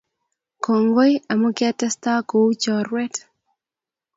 [0.63, 3.15] Kongoi amu ketesta kou chorwet